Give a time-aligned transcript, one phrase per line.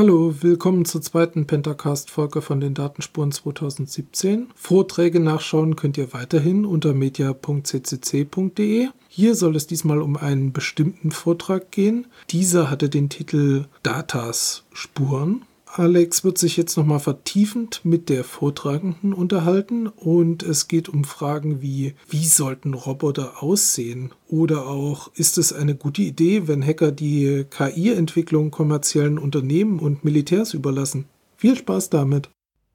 [0.00, 4.46] Hallo, willkommen zur zweiten Pentacast-Folge von den Datenspuren 2017.
[4.54, 8.88] Vorträge nachschauen könnt ihr weiterhin unter media.ccc.de.
[9.08, 12.06] Hier soll es diesmal um einen bestimmten Vortrag gehen.
[12.30, 15.42] Dieser hatte den Titel Datas Spuren.
[15.72, 21.62] Alex wird sich jetzt nochmal vertiefend mit der Vortragenden unterhalten und es geht um Fragen
[21.62, 24.10] wie, wie sollten Roboter aussehen?
[24.26, 30.54] Oder auch, ist es eine gute Idee, wenn Hacker die KI-Entwicklung kommerziellen Unternehmen und Militärs
[30.54, 31.04] überlassen?
[31.36, 32.30] Viel Spaß damit.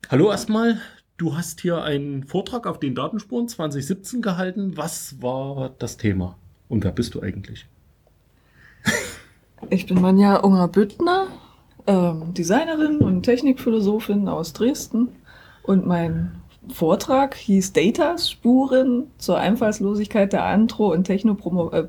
[0.10, 0.80] Hallo erstmal.
[1.18, 4.78] Du hast hier einen Vortrag auf den Datenspuren 2017 gehalten.
[4.78, 6.38] Was war das Thema?
[6.70, 7.68] Und wer bist du eigentlich?
[9.70, 11.28] Ich bin Manja Unger-Büttner,
[11.88, 15.10] ähm, Designerin und Technikphilosophin aus Dresden.
[15.64, 16.32] Und mein
[16.74, 21.72] Vortrag hieß Datas Spuren zur Einfallslosigkeit der Antro- und Technopromo.
[21.72, 21.88] Äh,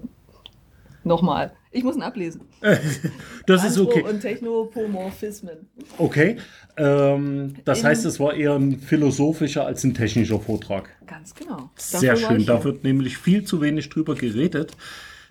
[1.07, 1.53] Nochmal.
[1.71, 2.41] Ich muss ihn ablesen.
[3.47, 4.03] das ist okay.
[4.03, 5.69] und Technopomorphismen.
[5.99, 6.39] Okay.
[6.77, 10.88] Ähm, das In, heißt, es war eher ein philosophischer als ein technischer Vortrag.
[11.07, 11.71] Ganz genau.
[11.77, 12.45] Sehr schön.
[12.45, 14.73] Da wird nämlich viel zu wenig drüber geredet.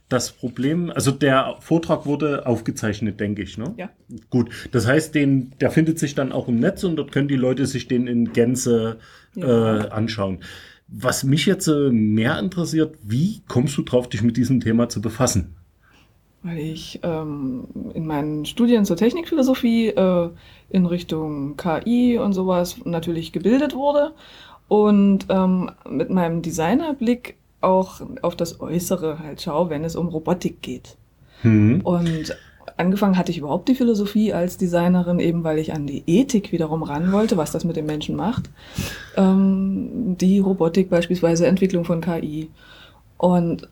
[0.07, 3.73] Das Problem, also der Vortrag wurde aufgezeichnet, denke ich, ne?
[3.75, 3.89] Ja.
[4.29, 4.51] Gut.
[4.71, 7.65] Das heißt, den, der findet sich dann auch im Netz und dort können die Leute
[7.65, 8.99] sich den in Gänze
[9.35, 9.79] ja.
[9.79, 10.39] äh, anschauen.
[10.87, 15.01] Was mich jetzt äh, mehr interessiert, wie kommst du drauf, dich mit diesem Thema zu
[15.01, 15.55] befassen?
[16.43, 20.29] Weil ich ähm, in meinen Studien zur Technikphilosophie äh,
[20.69, 24.13] in Richtung KI und sowas natürlich gebildet wurde
[24.67, 30.61] und ähm, mit meinem Designerblick auch auf das Äußere halt schaue, wenn es um Robotik
[30.61, 30.95] geht.
[31.44, 31.81] Mhm.
[31.81, 32.38] Und
[32.77, 36.83] angefangen hatte ich überhaupt die Philosophie als Designerin, eben weil ich an die Ethik wiederum
[36.83, 38.49] ran wollte, was das mit dem Menschen macht.
[39.17, 42.49] Ähm, die Robotik beispielsweise, Entwicklung von KI.
[43.17, 43.67] Und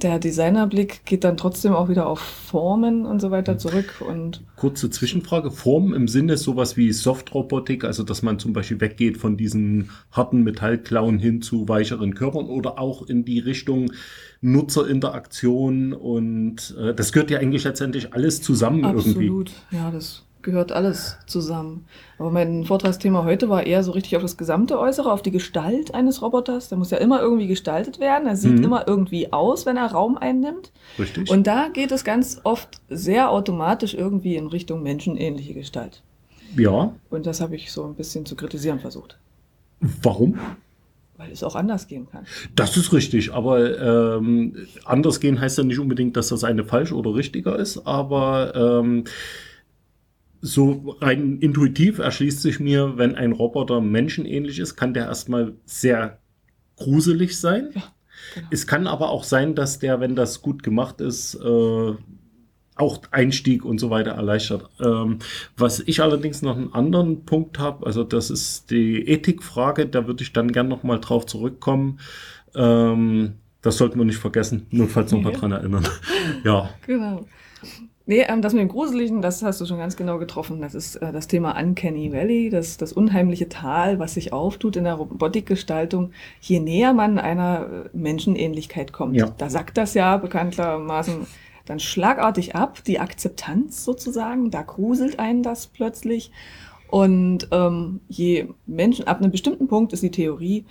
[0.00, 4.02] der Designerblick geht dann trotzdem auch wieder auf Formen und so weiter zurück.
[4.06, 9.16] Und Kurze Zwischenfrage: Formen im Sinne sowas wie Softrobotik, also dass man zum Beispiel weggeht
[9.16, 13.92] von diesen harten Metallklauen hin zu weicheren Körpern oder auch in die Richtung
[14.40, 19.06] Nutzerinteraktion und äh, das gehört ja eigentlich letztendlich alles zusammen Absolut.
[19.06, 19.26] irgendwie.
[19.28, 21.86] Absolut, ja, das gehört alles zusammen.
[22.18, 25.94] Aber mein Vortragsthema heute war eher so richtig auf das gesamte Äußere, auf die Gestalt
[25.94, 26.68] eines Roboters.
[26.68, 28.26] Der muss ja immer irgendwie gestaltet werden.
[28.26, 28.64] Er sieht mhm.
[28.64, 30.72] immer irgendwie aus, wenn er Raum einnimmt.
[30.98, 31.30] Richtig.
[31.30, 36.02] Und da geht es ganz oft sehr automatisch irgendwie in Richtung menschenähnliche Gestalt.
[36.56, 36.94] Ja.
[37.10, 39.16] Und das habe ich so ein bisschen zu kritisieren versucht.
[40.02, 40.38] Warum?
[41.16, 42.24] Weil es auch anders gehen kann.
[42.54, 46.92] Das ist richtig, aber ähm, anders gehen heißt ja nicht unbedingt, dass das eine falsch
[46.92, 49.04] oder richtiger ist, aber ähm,
[50.42, 56.18] so rein intuitiv erschließt sich mir, wenn ein Roboter menschenähnlich ist, kann der erstmal sehr
[56.76, 57.70] gruselig sein.
[57.74, 57.82] Ja,
[58.34, 58.46] genau.
[58.50, 61.92] Es kann aber auch sein, dass der, wenn das gut gemacht ist, äh,
[62.74, 64.68] auch Einstieg und so weiter erleichtert.
[64.80, 65.20] Ähm,
[65.56, 70.24] was ich allerdings noch einen anderen Punkt habe, also das ist die Ethikfrage, da würde
[70.24, 72.00] ich dann gern noch mal drauf zurückkommen.
[72.56, 75.86] Ähm, das sollten wir nicht vergessen, nur falls noch mal dran erinnern.
[76.44, 76.70] ja.
[76.86, 77.26] Genau.
[78.06, 80.60] Nee, ähm, das mit dem Gruseligen, das hast du schon ganz genau getroffen.
[80.60, 84.84] Das ist äh, das Thema Uncanny Valley, das, das unheimliche Tal, was sich auftut in
[84.84, 86.10] der Robotikgestaltung,
[86.40, 89.16] je näher man einer äh, Menschenähnlichkeit kommt.
[89.16, 89.32] Ja.
[89.38, 91.26] Da sagt das ja bekanntermaßen
[91.64, 96.32] dann schlagartig ab, die Akzeptanz sozusagen, da gruselt einen das plötzlich.
[96.88, 100.66] Und ähm, je Menschen, ab einem bestimmten Punkt ist die Theorie,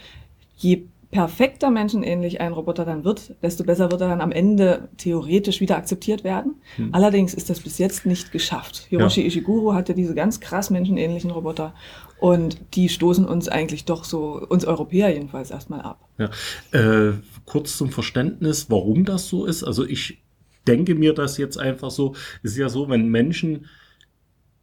[0.58, 5.60] je perfekter menschenähnlich ein Roboter dann wird, desto besser wird er dann am Ende theoretisch
[5.60, 6.56] wieder akzeptiert werden.
[6.78, 6.90] Hm.
[6.94, 8.88] Allerdings ist das bis jetzt nicht geschafft.
[8.90, 9.28] Hiroshi ja.
[9.28, 11.74] Ishiguro hatte diese ganz krass menschenähnlichen Roboter
[12.20, 16.08] und die stoßen uns eigentlich doch so, uns Europäer jedenfalls erstmal ab.
[16.18, 16.30] Ja.
[16.72, 17.14] Äh,
[17.46, 19.64] kurz zum Verständnis, warum das so ist.
[19.64, 20.22] Also ich
[20.66, 23.66] denke mir das jetzt einfach so, ist ja so, wenn Menschen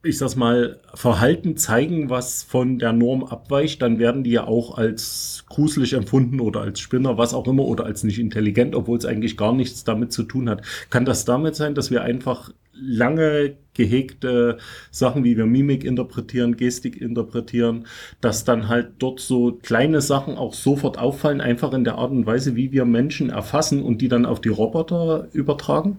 [0.04, 4.78] ich sag's mal, Verhalten zeigen, was von der Norm abweicht, dann werden die ja auch
[4.78, 9.04] als gruselig empfunden oder als Spinner, was auch immer, oder als nicht intelligent, obwohl es
[9.04, 10.62] eigentlich gar nichts damit zu tun hat.
[10.91, 12.50] Kann das damit sein, dass wir einfach
[12.81, 14.59] lange gehegte
[14.92, 17.86] Sachen, wie wir Mimik interpretieren, Gestik interpretieren,
[18.21, 22.27] dass dann halt dort so kleine Sachen auch sofort auffallen, einfach in der Art und
[22.27, 25.98] Weise, wie wir Menschen erfassen und die dann auf die Roboter übertragen?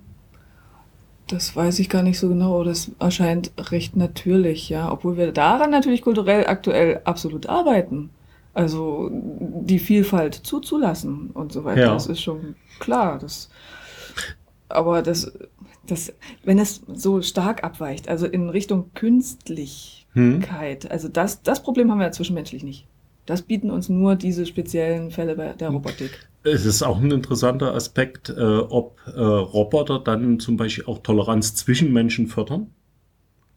[1.29, 4.91] Das weiß ich gar nicht so genau, das erscheint recht natürlich, ja.
[4.91, 8.09] Obwohl wir daran natürlich kulturell aktuell absolut arbeiten.
[8.55, 11.81] Also die Vielfalt zuzulassen und so weiter.
[11.81, 11.93] Ja.
[11.93, 13.19] Das ist schon klar.
[13.19, 13.49] Das,
[14.69, 15.31] aber das,
[15.85, 20.91] das, wenn es so stark abweicht, also in Richtung Künstlichkeit, hm.
[20.91, 22.87] also das, das Problem haben wir ja zwischenmenschlich nicht.
[23.29, 26.27] Das bieten uns nur diese speziellen Fälle der Robotik.
[26.41, 31.53] Es ist auch ein interessanter Aspekt, äh, ob äh, Roboter dann zum Beispiel auch Toleranz
[31.53, 32.71] zwischen Menschen fördern.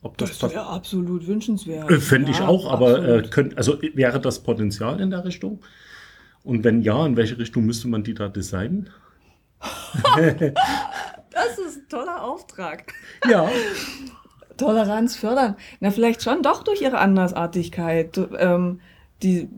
[0.02, 1.90] Ob das, das wäre absolut wünschenswert.
[1.90, 5.60] Äh, Fände ja, ich auch, aber äh, könnt, also wäre das Potenzial in der Richtung?
[6.44, 8.90] Und wenn ja, in welche Richtung müsste man die da designen?
[9.62, 12.92] das ist ein toller Auftrag.
[13.26, 13.48] Ja.
[14.58, 15.56] Toleranz fördern.
[15.80, 18.20] Na, vielleicht schon doch durch ihre Andersartigkeit.
[18.38, 18.80] Ähm,
[19.22, 19.48] die,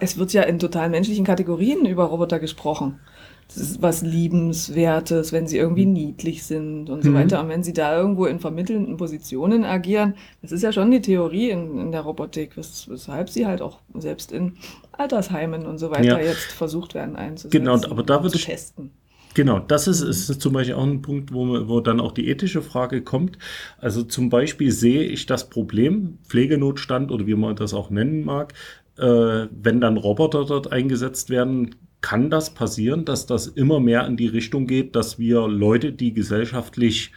[0.00, 3.00] es wird ja in total menschlichen Kategorien über Roboter gesprochen.
[3.48, 7.14] Das ist was Liebenswertes, wenn sie irgendwie niedlich sind und so mhm.
[7.14, 7.40] weiter.
[7.40, 11.50] Und wenn sie da irgendwo in vermittelnden Positionen agieren, das ist ja schon die Theorie
[11.50, 14.54] in, in der Robotik, wes weshalb sie halt auch selbst in
[14.92, 16.28] Altersheimen und so weiter ja.
[16.28, 17.64] jetzt versucht werden einzusetzen.
[17.64, 18.90] Genau, aber da würde ich, testen.
[19.34, 22.62] Genau, das ist, ist zum Beispiel auch ein Punkt, wo, wo dann auch die ethische
[22.62, 23.38] Frage kommt.
[23.78, 28.54] Also zum Beispiel sehe ich das Problem, Pflegenotstand oder wie man das auch nennen mag,
[28.98, 34.16] äh, wenn dann Roboter dort eingesetzt werden, kann das passieren, dass das immer mehr in
[34.16, 37.12] die Richtung geht, dass wir Leute, die gesellschaftlich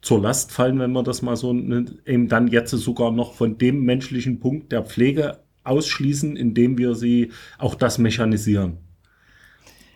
[0.00, 3.56] zur Last fallen, wenn man das mal so nennt, eben dann jetzt sogar noch von
[3.56, 8.78] dem menschlichen Punkt der Pflege ausschließen, indem wir sie auch das mechanisieren.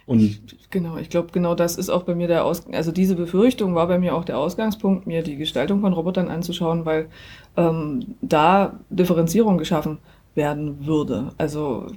[0.07, 0.39] Und
[0.71, 3.89] genau, ich glaube, genau das ist auch bei mir der Aus also diese Befürchtung war
[3.89, 7.09] bei mir auch der Ausgangspunkt, mir die Gestaltung von Robotern anzuschauen, weil
[7.57, 9.99] ähm, da Differenzierung geschaffen
[10.37, 11.33] werden würde.
[11.39, 11.89] Also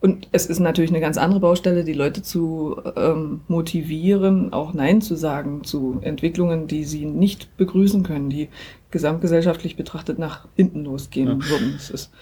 [0.00, 5.00] und es ist natürlich eine ganz andere Baustelle, die Leute zu ähm, motivieren, auch Nein
[5.00, 8.48] zu sagen zu Entwicklungen, die sie nicht begrüßen können, die
[8.92, 11.48] gesamtgesellschaftlich betrachtet nach hinten losgehen ja.
[11.48, 11.72] würden.
[11.74, 12.12] Das ist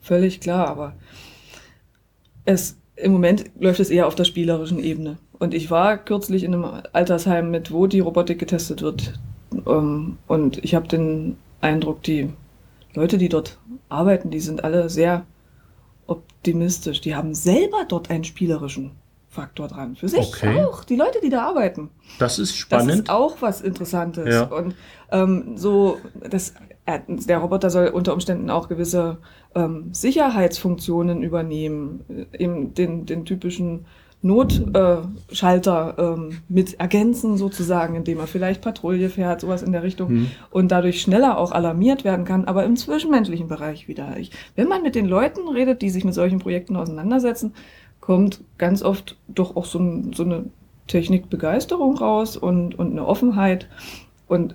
[0.00, 0.94] völlig klar, aber
[2.44, 5.18] es im Moment läuft es eher auf der spielerischen Ebene.
[5.38, 9.18] Und ich war kürzlich in einem Altersheim mit, wo die Robotik getestet wird.
[9.66, 12.30] Ähm, und ich habe den Eindruck, die
[12.94, 13.58] Leute, die dort
[13.88, 15.26] arbeiten, die sind alle sehr
[16.06, 17.00] optimistisch.
[17.00, 18.92] Die haben selber dort einen spielerischen
[19.28, 19.94] Faktor dran.
[19.94, 20.64] Für sich okay.
[20.64, 20.82] auch.
[20.82, 21.90] Die Leute, die da arbeiten.
[22.18, 22.90] Das ist spannend.
[22.90, 24.28] Das ist auch was Interessantes.
[24.28, 24.42] Ja.
[24.42, 24.74] Und
[25.12, 25.98] ähm, so,
[26.28, 26.54] das,
[26.84, 29.18] äh, der Roboter soll unter Umständen auch gewisse
[29.54, 33.86] ähm, Sicherheitsfunktionen übernehmen, äh, eben den, den typischen
[34.22, 40.12] Notschalter äh, ähm, mit ergänzen sozusagen, indem er vielleicht Patrouille fährt, sowas in der Richtung
[40.12, 40.30] mhm.
[40.50, 44.18] und dadurch schneller auch alarmiert werden kann, aber im zwischenmenschlichen Bereich wieder.
[44.18, 47.54] Ich, wenn man mit den Leuten redet, die sich mit solchen Projekten auseinandersetzen,
[48.00, 50.44] kommt ganz oft doch auch so, so eine
[50.86, 53.68] Technikbegeisterung raus und, und eine Offenheit
[54.28, 54.54] und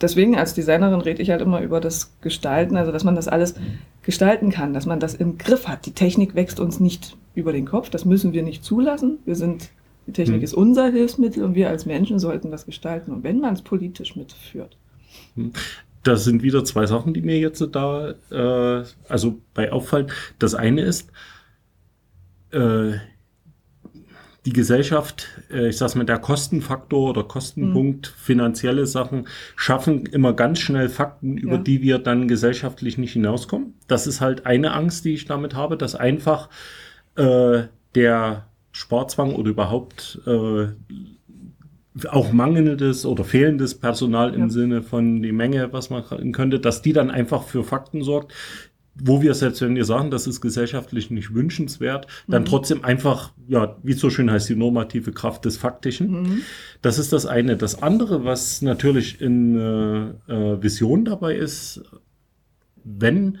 [0.00, 3.54] deswegen als Designerin rede ich halt immer über das Gestalten, also dass man das alles
[4.02, 5.86] gestalten kann, dass man das im Griff hat.
[5.86, 9.18] Die Technik wächst uns nicht über den Kopf, das müssen wir nicht zulassen.
[9.24, 9.70] Wir sind,
[10.06, 10.44] die Technik hm.
[10.44, 13.12] ist unser Hilfsmittel und wir als Menschen sollten das gestalten.
[13.12, 14.76] Und wenn man es politisch mitführt.
[15.34, 15.52] Hm.
[16.02, 20.06] Das sind wieder zwei Sachen, die mir jetzt da, äh, also bei auffallen.
[20.38, 21.10] Das eine ist,
[22.52, 22.92] äh,
[24.46, 28.20] die Gesellschaft, äh, ich sag's mal, der Kostenfaktor oder Kostenpunkt, mhm.
[28.20, 31.62] finanzielle Sachen schaffen immer ganz schnell Fakten, über ja.
[31.62, 33.74] die wir dann gesellschaftlich nicht hinauskommen.
[33.88, 36.48] Das ist halt eine Angst, die ich damit habe, dass einfach
[37.16, 37.64] äh,
[37.94, 40.66] der Sparzwang oder überhaupt äh,
[42.08, 44.48] auch mangelndes oder fehlendes Personal im ja.
[44.50, 48.34] Sinne von die Menge, was man könnte, dass die dann einfach für Fakten sorgt,
[48.98, 52.46] wo wir selbst wenn wir sagen, das ist gesellschaftlich nicht wünschenswert, dann mhm.
[52.46, 56.22] trotzdem einfach, ja, wie so schön heißt, die normative Kraft des Faktischen.
[56.22, 56.42] Mhm.
[56.82, 57.56] Das ist das eine.
[57.56, 61.82] Das andere, was natürlich in äh, äh, Vision dabei ist,
[62.84, 63.38] wenn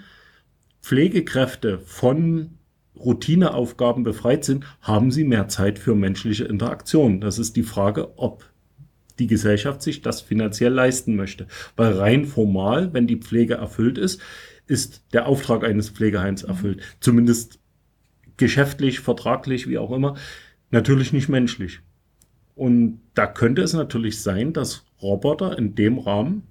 [0.82, 2.55] Pflegekräfte von
[2.98, 7.20] Routineaufgaben befreit sind, haben sie mehr Zeit für menschliche Interaktion.
[7.20, 8.44] Das ist die Frage, ob
[9.18, 11.46] die Gesellschaft sich das finanziell leisten möchte.
[11.76, 14.20] Weil rein formal, wenn die Pflege erfüllt ist,
[14.66, 16.48] ist der Auftrag eines Pflegeheims mhm.
[16.48, 16.82] erfüllt.
[17.00, 17.58] Zumindest
[18.36, 20.16] geschäftlich, vertraglich, wie auch immer.
[20.70, 21.80] Natürlich nicht menschlich.
[22.54, 26.42] Und da könnte es natürlich sein, dass Roboter in dem Rahmen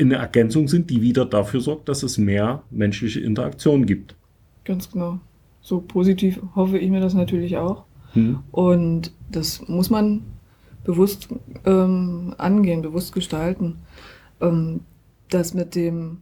[0.00, 4.14] eine Ergänzung sind, die wieder dafür sorgt, dass es mehr menschliche Interaktion gibt.
[4.64, 5.20] Ganz genau.
[5.60, 7.84] So positiv hoffe ich mir das natürlich auch.
[8.12, 8.40] Hm.
[8.50, 10.22] Und das muss man
[10.84, 11.28] bewusst
[11.66, 13.78] ähm, angehen, bewusst gestalten.
[14.40, 14.80] Ähm,
[15.28, 16.18] das mit dem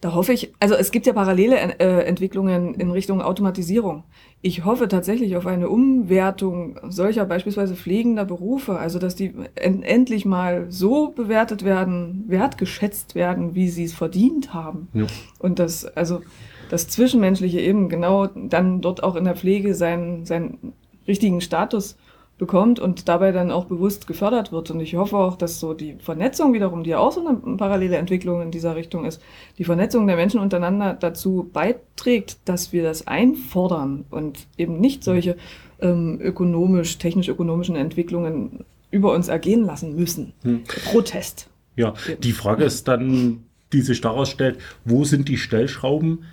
[0.00, 4.04] da hoffe ich, also es gibt ja parallele äh, Entwicklungen in Richtung Automatisierung.
[4.40, 10.24] Ich hoffe tatsächlich auf eine Umwertung solcher beispielsweise pflegender Berufe, also dass die en endlich
[10.24, 14.88] mal so bewertet werden, wertgeschätzt werden, wie sie es verdient haben.
[14.94, 15.06] Ja.
[15.38, 16.22] Und das, also
[16.70, 20.72] das Zwischenmenschliche eben genau dann dort auch in der Pflege seinen, seinen
[21.06, 21.96] richtigen Status
[22.38, 24.70] bekommt und dabei dann auch bewusst gefördert wird.
[24.70, 27.96] Und ich hoffe auch, dass so die Vernetzung wiederum, die ja auch so eine parallele
[27.96, 29.20] Entwicklung in dieser Richtung ist,
[29.58, 35.36] die Vernetzung der Menschen untereinander dazu beiträgt, dass wir das einfordern und eben nicht solche
[35.80, 40.32] ähm, ökonomisch, technisch-ökonomischen Entwicklungen über uns ergehen lassen müssen.
[40.42, 40.62] Hm.
[40.86, 41.50] Protest.
[41.76, 46.24] Ja, die Frage ist dann, die sich daraus stellt, wo sind die Stellschrauben,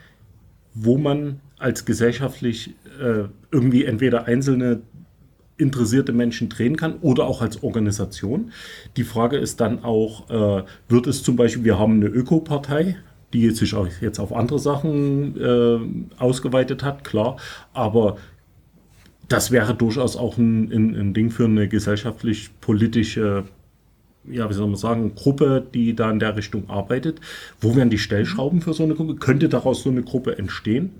[0.79, 4.81] wo man als gesellschaftlich äh, irgendwie entweder einzelne
[5.57, 8.51] interessierte Menschen drehen kann oder auch als Organisation.
[8.95, 12.97] Die Frage ist dann auch, äh, wird es zum Beispiel, wir haben eine Ökopartei,
[13.33, 15.79] die sich auch jetzt auf andere Sachen äh,
[16.21, 17.37] ausgeweitet hat, klar,
[17.73, 18.17] aber
[19.27, 23.45] das wäre durchaus auch ein, ein, ein Ding für eine gesellschaftlich-politische
[24.29, 27.19] ja, wie soll man sagen, Gruppe, die da in der Richtung arbeitet.
[27.61, 29.15] Wo wären die Stellschrauben für so eine Gruppe?
[29.15, 30.91] Könnte daraus so eine Gruppe entstehen?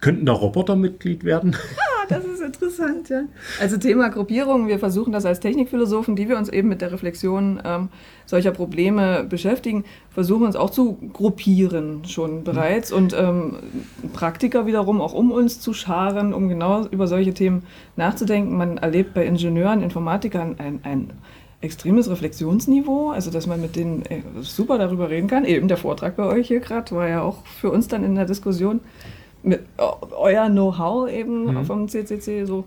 [0.00, 1.56] Könnten da Roboter Mitglied werden?
[2.02, 3.24] Ah, das ist interessant, ja.
[3.60, 7.60] Also Thema Gruppierung, wir versuchen das als Technikphilosophen, die wir uns eben mit der Reflexion
[7.62, 7.90] ähm,
[8.24, 13.56] solcher Probleme beschäftigen, versuchen uns auch zu gruppieren schon bereits und ähm,
[14.14, 17.64] Praktiker wiederum auch um uns zu scharen, um genau über solche Themen
[17.96, 18.56] nachzudenken.
[18.56, 21.12] Man erlebt bei Ingenieuren, Informatikern ein, ein
[21.60, 25.44] extremes Reflexionsniveau, also dass man mit denen äh, super darüber reden kann.
[25.44, 28.24] Eben der Vortrag bei euch hier gerade war ja auch für uns dann in der
[28.24, 28.80] Diskussion
[29.42, 31.64] mit euer Know-how eben mhm.
[31.64, 32.64] vom CCC so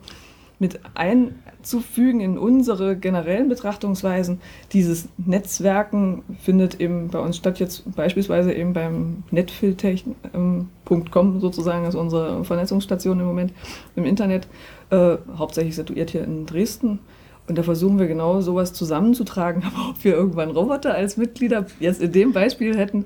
[0.60, 4.40] mit einzufügen in unsere generellen Betrachtungsweisen.
[4.72, 12.46] Dieses Netzwerken findet eben bei uns statt, jetzt beispielsweise eben beim netfiltech.com sozusagen, ist unsere
[12.46, 13.52] Vernetzungsstation im Moment
[13.96, 14.48] im Internet,
[14.90, 17.00] äh, hauptsächlich situiert hier in Dresden.
[17.48, 19.64] Und da versuchen wir genau sowas zusammenzutragen.
[19.74, 23.06] Aber ob wir irgendwann Roboter als Mitglieder jetzt in dem Beispiel hätten,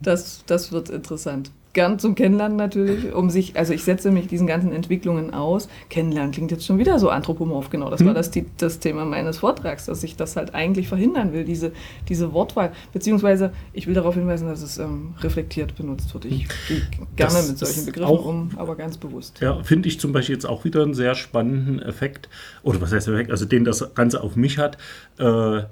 [0.00, 4.46] das, das wird interessant gern zum Kennenlernen natürlich, um sich, also ich setze mich diesen
[4.46, 5.68] ganzen Entwicklungen aus.
[5.88, 7.90] Kennenlernen klingt jetzt schon wieder so anthropomorph, genau.
[7.90, 8.08] Das hm.
[8.08, 11.72] war das, das Thema meines Vortrags, dass ich das halt eigentlich verhindern will, diese,
[12.08, 12.72] diese Wortwahl.
[12.92, 16.26] Beziehungsweise ich will darauf hinweisen, dass es ähm, reflektiert benutzt wird.
[16.26, 16.82] Ich gehe
[17.16, 19.40] gerne das mit solchen Begriffen auch, um, aber ganz bewusst.
[19.40, 22.28] Ja, finde ich zum Beispiel jetzt auch wieder einen sehr spannenden Effekt,
[22.62, 24.76] oder was heißt Effekt, also den das Ganze auf mich hat.
[25.18, 25.62] Äh,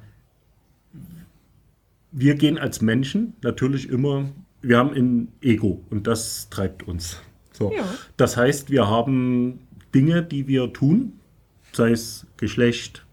[2.13, 4.25] wir gehen als Menschen natürlich immer
[4.63, 7.21] wir haben ein Ego und das treibt uns.
[7.53, 7.73] So.
[7.73, 7.85] Ja.
[8.17, 9.61] Das heißt, wir haben
[9.95, 11.15] Dinge, die wir tun,
[11.73, 13.05] sei es Geschlecht,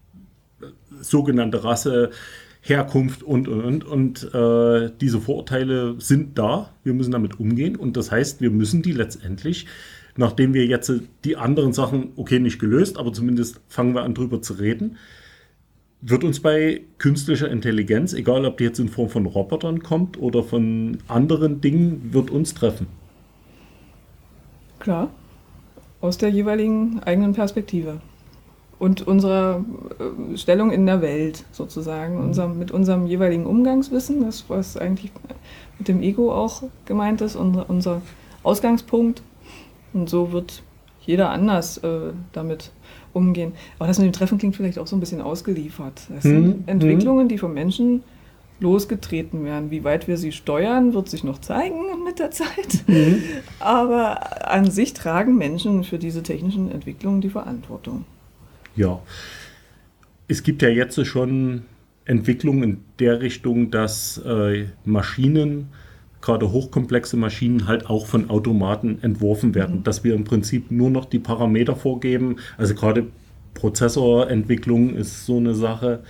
[1.00, 2.10] sogenannte Rasse,
[2.60, 3.84] Herkunft und und und.
[3.84, 6.72] Und äh, diese Vorurteile sind da.
[6.84, 7.76] Wir müssen damit umgehen.
[7.76, 9.66] Und das heißt, wir müssen die letztendlich,
[10.16, 10.92] nachdem wir jetzt
[11.24, 14.96] die anderen Sachen, okay, nicht gelöst, aber zumindest fangen wir an drüber zu reden,
[16.00, 20.42] wird uns bei künstlicher Intelligenz, egal ob die jetzt in Form von Robotern kommt oder
[20.42, 22.86] von anderen Dingen, wird uns treffen.
[24.78, 25.10] Klar,
[26.00, 28.00] aus der jeweiligen eigenen Perspektive
[28.78, 29.64] und unserer
[29.98, 32.24] äh, Stellung in der Welt sozusagen, mhm.
[32.26, 35.10] unser, mit unserem jeweiligen Umgangswissen, das was eigentlich
[35.78, 38.02] mit dem Ego auch gemeint ist, unser, unser
[38.42, 39.22] Ausgangspunkt.
[39.92, 40.62] Und so wird
[41.00, 42.70] jeder anders äh, damit
[43.12, 43.52] umgehen.
[43.78, 46.02] Aber das mit dem Treffen klingt vielleicht auch so ein bisschen ausgeliefert.
[46.08, 48.02] Das sind hm, Entwicklungen, die vom Menschen
[48.60, 49.70] losgetreten werden.
[49.70, 52.84] Wie weit wir sie steuern, wird sich noch zeigen mit der Zeit.
[52.86, 53.22] Mhm.
[53.60, 58.04] Aber an sich tragen Menschen für diese technischen Entwicklungen die Verantwortung.
[58.74, 59.00] Ja,
[60.26, 61.62] es gibt ja jetzt schon
[62.04, 65.68] Entwicklungen in der Richtung, dass äh, Maschinen
[66.20, 69.82] gerade hochkomplexe Maschinen halt auch von Automaten entworfen werden, mhm.
[69.84, 72.36] dass wir im Prinzip nur noch die Parameter vorgeben.
[72.56, 73.06] Also gerade
[73.54, 76.00] Prozessorentwicklung ist so eine Sache.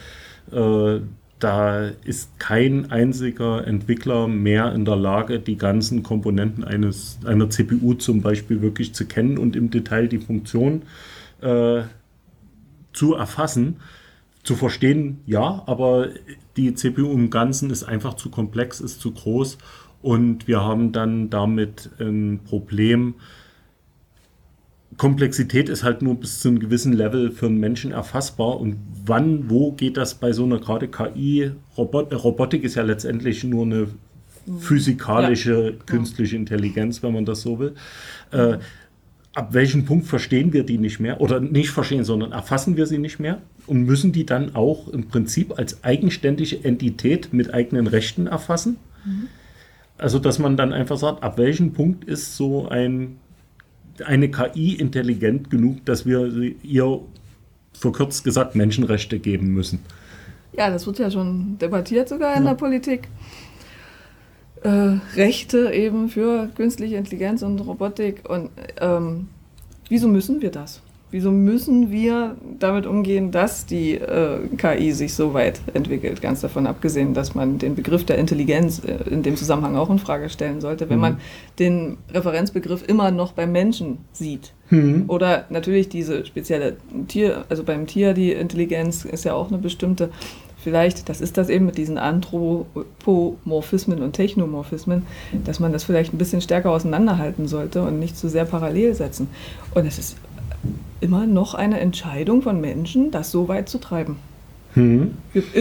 [0.52, 1.00] Äh,
[1.38, 7.94] da ist kein einziger Entwickler mehr in der Lage, die ganzen Komponenten eines, einer CPU
[7.94, 10.82] zum Beispiel wirklich zu kennen und im Detail die Funktion
[11.40, 11.82] äh,
[12.92, 13.76] zu erfassen.
[14.42, 16.08] Zu verstehen, ja, aber
[16.56, 19.58] die CPU im Ganzen ist einfach zu komplex, ist zu groß
[20.02, 23.14] und wir haben dann damit ein Problem.
[24.96, 28.58] Komplexität ist halt nur bis zu einem gewissen Level für einen Menschen erfassbar.
[28.58, 31.52] Und wann, wo geht das bei so einer gerade KI?
[31.76, 33.88] Robot, Robotik ist ja letztendlich nur eine
[34.58, 35.84] physikalische, ja.
[35.84, 37.74] künstliche Intelligenz, wenn man das so will.
[38.32, 38.58] Äh,
[39.34, 41.20] ab welchem Punkt verstehen wir die nicht mehr?
[41.20, 43.42] Oder nicht verstehen, sondern erfassen wir sie nicht mehr?
[43.66, 48.78] Und müssen die dann auch im Prinzip als eigenständige Entität mit eigenen Rechten erfassen?
[49.04, 49.28] Mhm.
[49.98, 53.18] Also, dass man dann einfach sagt, ab welchem Punkt ist so ein,
[54.04, 56.26] eine KI intelligent genug, dass wir
[56.62, 57.00] ihr
[57.72, 59.80] verkürzt gesagt Menschenrechte geben müssen.
[60.52, 62.50] Ja, das wird ja schon debattiert sogar in ja.
[62.50, 63.08] der Politik.
[64.62, 68.28] Äh, Rechte eben für künstliche Intelligenz und Robotik.
[68.28, 68.50] Und
[68.80, 69.28] ähm,
[69.88, 70.80] wieso müssen wir das?
[71.10, 76.20] Wieso müssen wir damit umgehen, dass die äh, KI sich so weit entwickelt?
[76.20, 79.98] Ganz davon abgesehen, dass man den Begriff der Intelligenz äh, in dem Zusammenhang auch in
[79.98, 81.02] Frage stellen sollte, wenn mhm.
[81.02, 81.20] man
[81.58, 84.52] den Referenzbegriff immer noch beim Menschen sieht.
[84.68, 85.04] Mhm.
[85.08, 86.76] Oder natürlich diese spezielle
[87.08, 90.10] Tier, also beim Tier die Intelligenz ist ja auch eine bestimmte
[90.62, 95.06] vielleicht, das ist das eben mit diesen Anthropomorphismen und Technomorphismen,
[95.44, 99.28] dass man das vielleicht ein bisschen stärker auseinanderhalten sollte und nicht zu sehr parallel setzen.
[99.74, 100.16] Und es ist
[101.00, 104.16] immer noch eine Entscheidung von Menschen, das so weit zu treiben.
[104.74, 105.16] Hm.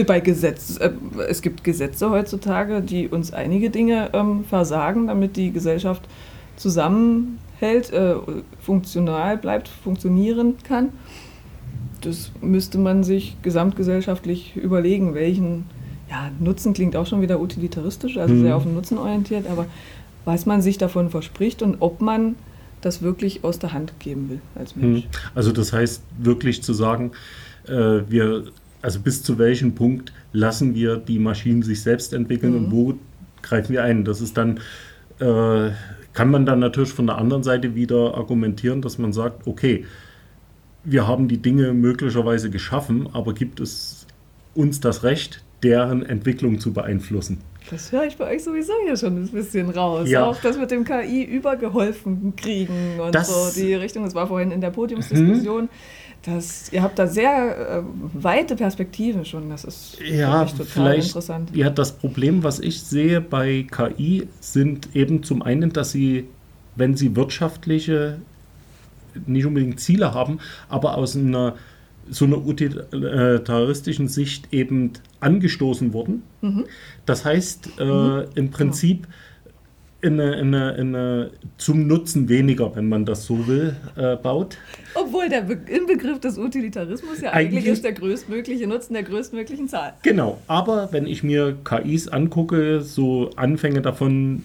[0.06, 0.90] Bei Gesetz, äh,
[1.28, 6.02] es gibt Gesetze heutzutage, die uns einige Dinge ähm, versagen, damit die Gesellschaft
[6.56, 8.16] zusammenhält, äh,
[8.60, 10.90] funktional bleibt, funktionieren kann.
[12.02, 15.64] Das müsste man sich gesamtgesellschaftlich überlegen, welchen
[16.10, 18.42] ja, Nutzen klingt auch schon wieder utilitaristisch, also hm.
[18.42, 19.66] sehr auf den Nutzen orientiert, aber
[20.24, 22.36] was man sich davon verspricht und ob man
[22.80, 25.02] das wirklich aus der Hand geben will als Mensch.
[25.04, 25.10] Hm.
[25.34, 27.12] Also das heißt wirklich zu sagen,
[27.66, 28.44] äh, wir
[28.82, 32.64] also bis zu welchem Punkt lassen wir die Maschinen sich selbst entwickeln mhm.
[32.64, 32.94] und wo
[33.42, 34.04] greifen wir ein?
[34.04, 34.60] Das ist dann,
[35.18, 35.70] äh,
[36.12, 39.84] kann man dann natürlich von der anderen Seite wieder argumentieren, dass man sagt, okay,
[40.84, 44.06] wir haben die Dinge möglicherweise geschaffen, aber gibt es
[44.54, 47.38] uns das Recht, deren Entwicklung zu beeinflussen?
[47.70, 50.08] Das höre ich bei euch sowieso hier schon ein bisschen raus.
[50.08, 50.24] Ja.
[50.24, 54.04] Auch das mit dem KI übergeholfen kriegen und das, so die Richtung.
[54.04, 55.64] Das war vorhin in der Podiumsdiskussion.
[55.64, 55.68] Mhm
[56.22, 57.82] das, ihr habt da sehr äh,
[58.12, 59.48] weite Perspektiven schon.
[59.50, 61.50] Das ist ja, total vielleicht, interessant.
[61.54, 66.26] Ja, das Problem, was ich sehe bei KI, sind eben zum einen, dass sie,
[66.76, 68.20] wenn sie wirtschaftliche,
[69.26, 71.54] nicht unbedingt Ziele haben, aber aus einer
[72.10, 76.22] so einer utilitaristischen Sicht eben angestoßen wurden.
[76.40, 76.64] Mhm.
[77.06, 78.24] Das heißt, äh, mhm.
[78.34, 79.06] im Prinzip.
[80.00, 84.14] In eine, in eine, in eine, zum Nutzen weniger, wenn man das so will, äh,
[84.14, 84.56] baut.
[84.94, 89.66] Obwohl der Be Inbegriff des Utilitarismus ja eigentlich, eigentlich, ist der größtmögliche Nutzen der größtmöglichen
[89.66, 89.94] Zahl.
[90.04, 94.44] Genau, aber wenn ich mir KIs angucke, so Anfänge davon,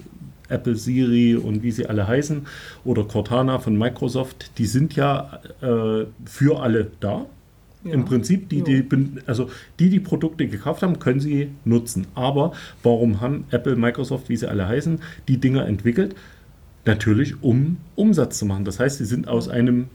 [0.49, 2.47] Apple Siri und wie sie alle heißen,
[2.83, 7.27] oder Cortana von Microsoft, die sind ja äh, für alle da.
[7.83, 7.93] Ja.
[7.93, 8.85] Im Prinzip, die, die,
[9.25, 9.49] also
[9.79, 12.07] die, die Produkte gekauft haben, können sie nutzen.
[12.15, 16.15] Aber warum haben Apple, Microsoft, wie sie alle heißen, die Dinger entwickelt?
[16.85, 18.65] Natürlich, um Umsatz zu machen.
[18.65, 19.87] Das heißt, sie sind aus einem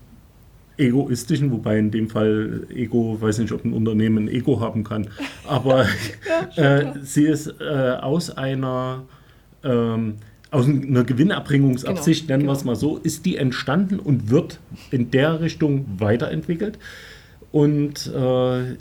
[0.79, 5.09] egoistischen, wobei in dem Fall Ego, weiß nicht, ob ein Unternehmen ein Ego haben kann,
[5.47, 5.87] aber
[6.57, 9.03] ja, äh, sie ist äh, aus einer
[9.65, 10.15] ähm,
[10.51, 12.53] aus einer Gewinnerbringungsabsicht, genau, nennen genau.
[12.53, 14.61] wir es mal so, ist die entstanden und wird
[14.91, 16.79] in der Richtung weiterentwickelt.
[17.51, 18.77] Und äh,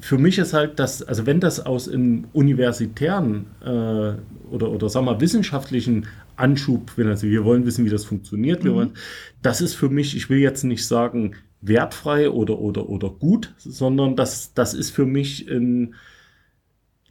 [0.00, 4.14] für mich ist halt das, also wenn das aus einem universitären äh,
[4.50, 8.74] oder, oder sagen wir wissenschaftlichen Anschub, wenn also wir wollen wissen, wie das funktioniert, mhm.
[8.74, 8.90] wollen,
[9.42, 14.16] das ist für mich, ich will jetzt nicht sagen wertfrei oder, oder, oder gut, sondern
[14.16, 15.94] das, das ist für mich, in,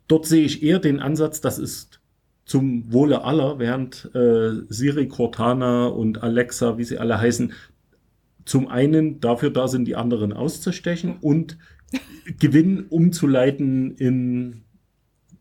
[0.08, 2.02] dort sehe ich eher den Ansatz, das ist
[2.44, 7.54] zum Wohle aller, während äh, Siri, Cortana und Alexa, wie sie alle heißen,
[8.46, 11.58] zum einen dafür da sind, die anderen auszustechen und
[12.40, 14.64] Gewinn umzuleiten in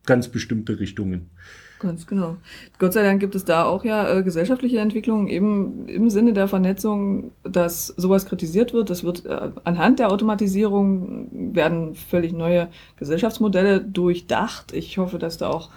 [0.04, 1.30] ganz bestimmte Richtungen.
[1.80, 2.36] Ganz genau.
[2.78, 6.46] Gott sei Dank gibt es da auch ja äh, gesellschaftliche Entwicklungen eben im Sinne der
[6.46, 8.90] Vernetzung, dass sowas kritisiert wird.
[8.90, 14.74] Das wird äh, anhand der Automatisierung werden völlig neue Gesellschaftsmodelle durchdacht.
[14.74, 15.70] Ich hoffe, dass da auch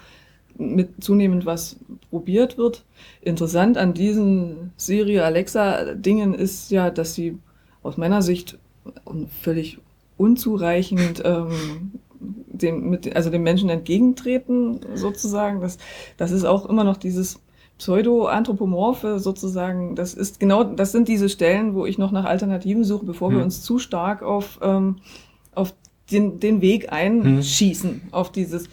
[0.58, 1.78] mit zunehmend was
[2.10, 2.84] probiert wird.
[3.22, 7.38] Interessant an diesen Siri Alexa Dingen ist ja, dass sie
[7.82, 8.58] aus meiner Sicht
[9.42, 9.80] völlig
[10.18, 15.62] unzureichend ähm, dem, mit, also dem Menschen entgegentreten, sozusagen.
[15.62, 15.78] Das,
[16.18, 17.39] das ist auch immer noch dieses
[17.78, 19.96] Pseudo-Anthropomorphe sozusagen.
[19.96, 23.38] Das ist genau, das sind diese Stellen, wo ich noch nach Alternativen suche, bevor hm.
[23.38, 24.98] wir uns zu stark auf, ähm,
[25.54, 25.74] auf
[26.12, 28.02] den, den Weg einschießen, hm.
[28.12, 28.70] auf dieses,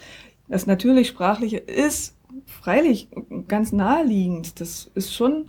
[0.51, 3.07] das natürlich Sprachliche ist freilich
[3.47, 4.59] ganz naheliegend.
[4.59, 5.45] Das ist schon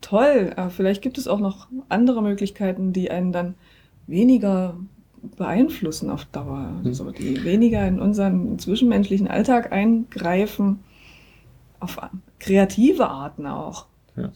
[0.00, 0.52] toll.
[0.56, 3.54] Aber vielleicht gibt es auch noch andere Möglichkeiten, die einen dann
[4.06, 4.76] weniger
[5.36, 6.80] beeinflussen auf Dauer.
[6.84, 10.80] Also die weniger in unseren zwischenmenschlichen Alltag eingreifen,
[11.80, 11.98] auf
[12.38, 13.86] kreative Arten auch.
[14.16, 14.32] Ja.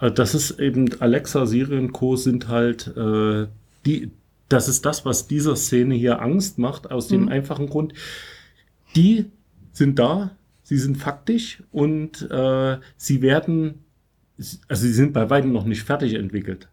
[0.00, 2.16] Äh, das ist eben Alexa, Siri und Co.
[2.16, 3.46] sind halt äh,
[3.86, 4.10] die,
[4.48, 7.28] das ist das, was dieser Szene hier Angst macht, aus dem mhm.
[7.28, 7.94] einfachen Grund,
[8.96, 9.26] die
[9.74, 10.30] sind da,
[10.62, 13.84] sie sind faktisch und äh, sie werden,
[14.68, 16.68] also sie sind bei weitem noch nicht fertig entwickelt.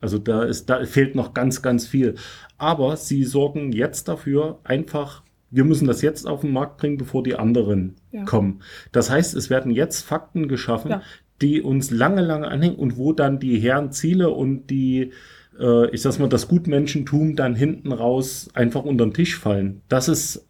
[0.00, 2.14] Also da ist, da fehlt noch ganz, ganz viel.
[2.58, 7.22] Aber sie sorgen jetzt dafür einfach, wir müssen das jetzt auf den Markt bringen, bevor
[7.22, 8.24] die anderen ja.
[8.24, 8.60] kommen.
[8.92, 11.02] Das heißt, es werden jetzt Fakten geschaffen, ja.
[11.40, 15.12] die uns lange, lange anhängen und wo dann die Herren Ziele und die,
[15.58, 19.80] äh, ich sag mal, das Gutmenschentum dann hinten raus einfach unter den Tisch fallen.
[19.88, 20.46] Das ist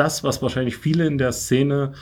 [0.00, 1.92] das, was wahrscheinlich viele in der Szene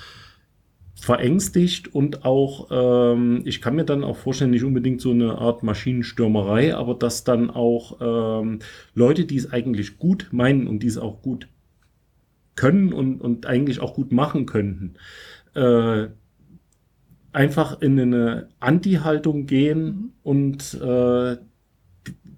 [0.95, 5.65] verängstigt und auch, ähm, ich kann mir dann auch vorstellen, nicht unbedingt so eine Art
[5.65, 8.61] Maschinenstürmerei, aber dass dann auch ähm,
[8.95, 11.49] Leute, die es eigentlich gut meinen und die es auch gut
[12.55, 14.95] können und, und eigentlich auch gut machen könnten,
[15.55, 16.07] äh,
[17.33, 20.13] einfach in eine Anti-Haltung gehen mhm.
[20.23, 21.37] und äh,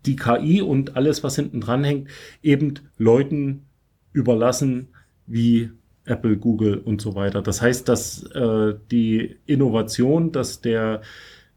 [0.06, 2.08] die KI und alles, was hinten dran hängt,
[2.42, 3.66] eben Leuten
[4.12, 4.88] überlassen,
[5.30, 5.70] wie
[6.04, 7.40] Apple, Google und so weiter.
[7.40, 11.02] Das heißt, dass äh, die Innovation, dass der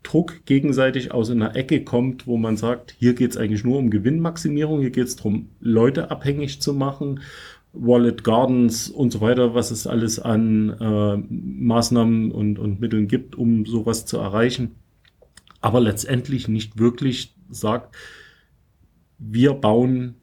[0.03, 3.89] Druck gegenseitig aus einer Ecke kommt, wo man sagt, hier geht es eigentlich nur um
[3.89, 7.21] Gewinnmaximierung, hier geht es darum, Leute abhängig zu machen,
[7.71, 13.36] Wallet Gardens und so weiter, was es alles an äh, Maßnahmen und, und Mitteln gibt,
[13.36, 14.75] um sowas zu erreichen.
[15.62, 17.95] Aber letztendlich nicht wirklich sagt,
[19.17, 20.15] wir bauen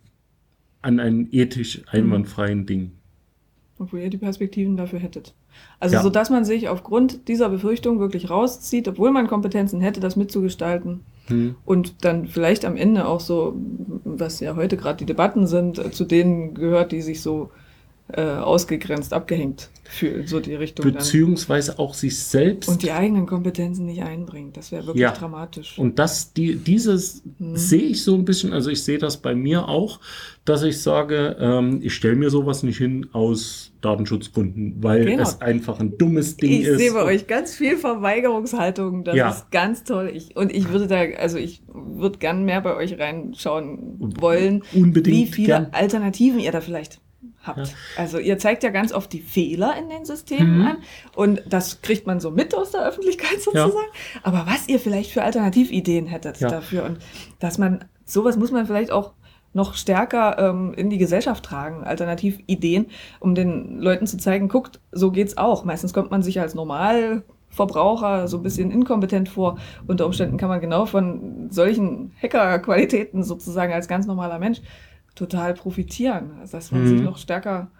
[0.82, 2.66] an einem ethisch einwandfreien mhm.
[2.66, 2.92] Ding
[3.80, 5.34] obwohl ihr die Perspektiven dafür hättet.
[5.80, 6.02] Also ja.
[6.02, 11.00] so dass man sich aufgrund dieser Befürchtung wirklich rauszieht, obwohl man Kompetenzen hätte, das mitzugestalten
[11.26, 11.56] hm.
[11.64, 13.56] und dann vielleicht am Ende auch so,
[14.04, 17.50] was ja heute gerade die Debatten sind, zu denen gehört, die sich so
[18.14, 20.92] äh, ausgegrenzt, abgehängt fühlen, so die Richtung.
[20.92, 21.80] Beziehungsweise dann.
[21.80, 22.68] auch sich selbst.
[22.68, 24.56] Und die eigenen Kompetenzen nicht einbringt.
[24.56, 25.12] Das wäre wirklich ja.
[25.12, 25.78] dramatisch.
[25.78, 27.56] Und das, die, dieses hm.
[27.56, 30.00] sehe ich so ein bisschen, also ich sehe das bei mir auch,
[30.44, 35.22] dass ich sage, ähm, ich stelle mir sowas nicht hin aus Datenschutzgründen, weil genau.
[35.22, 36.72] es einfach ein dummes Ding ich ist.
[36.72, 39.04] Ich sehe bei euch ganz viel Verweigerungshaltung.
[39.04, 39.30] Das ja.
[39.30, 40.10] ist ganz toll.
[40.14, 45.16] Ich, und ich würde da, also ich würde gern mehr bei euch reinschauen wollen, Unbedingt
[45.16, 45.66] wie viele gern.
[45.72, 47.00] Alternativen ihr da vielleicht
[47.42, 47.58] habt.
[47.58, 47.74] Ja.
[47.96, 50.66] Also ihr zeigt ja ganz oft die Fehler in den Systemen mhm.
[50.66, 50.76] an
[51.14, 53.72] und das kriegt man so mit aus der Öffentlichkeit sozusagen.
[53.72, 54.20] Ja.
[54.22, 56.48] Aber was ihr vielleicht für Alternativideen hättet ja.
[56.48, 56.98] dafür und
[57.38, 59.12] dass man sowas muss man vielleicht auch
[59.52, 62.86] noch stärker ähm, in die Gesellschaft tragen, Alternativideen,
[63.18, 65.64] um den Leuten zu zeigen, guckt, so geht's auch.
[65.64, 69.58] Meistens kommt man sich als Normalverbraucher so ein bisschen inkompetent vor.
[69.88, 74.60] Unter Umständen kann man genau von solchen Hackerqualitäten sozusagen als ganz normaler Mensch
[75.20, 76.32] total profitieren.
[76.40, 76.88] Also dass man mhm.
[76.88, 77.70] sich noch stärker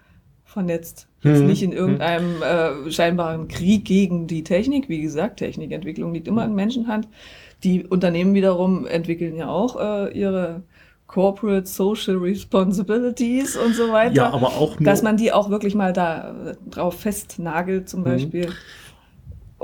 [0.45, 1.07] vernetzt.
[1.23, 1.47] Jetzt mhm.
[1.47, 4.89] nicht in irgendeinem äh, scheinbaren Krieg gegen die Technik.
[4.89, 7.07] Wie gesagt, Technikentwicklung liegt immer in Menschenhand.
[7.63, 10.63] Die Unternehmen wiederum entwickeln ja auch äh, ihre
[11.07, 14.15] Corporate Social Responsibilities und so weiter.
[14.15, 18.01] Ja, aber auch nur, Dass man die auch wirklich mal da äh, drauf festnagelt zum
[18.01, 18.05] mhm.
[18.05, 18.49] Beispiel.